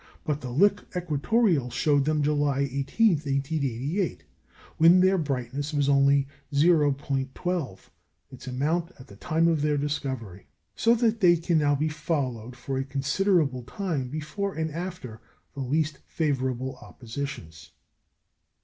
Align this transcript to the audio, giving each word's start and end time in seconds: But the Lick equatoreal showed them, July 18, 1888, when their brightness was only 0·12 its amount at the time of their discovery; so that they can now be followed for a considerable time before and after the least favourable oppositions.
But 0.23 0.41
the 0.41 0.49
Lick 0.49 0.81
equatoreal 0.95 1.69
showed 1.71 2.05
them, 2.05 2.23
July 2.23 2.61
18, 2.61 3.09
1888, 3.17 4.23
when 4.77 4.99
their 4.99 5.19
brightness 5.19 5.75
was 5.75 5.87
only 5.87 6.27
0·12 6.51 7.79
its 8.31 8.47
amount 8.47 8.91
at 8.97 9.05
the 9.05 9.15
time 9.15 9.47
of 9.47 9.61
their 9.61 9.77
discovery; 9.77 10.47
so 10.75 10.95
that 10.95 11.19
they 11.19 11.35
can 11.37 11.59
now 11.59 11.75
be 11.75 11.87
followed 11.89 12.55
for 12.55 12.79
a 12.79 12.83
considerable 12.83 13.61
time 13.61 14.09
before 14.09 14.55
and 14.55 14.71
after 14.71 15.21
the 15.53 15.61
least 15.61 15.99
favourable 16.07 16.77
oppositions. 16.77 17.69